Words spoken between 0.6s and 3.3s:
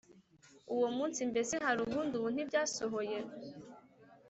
Uwo munsi mbese hari ubundi ubu ntibyasohoye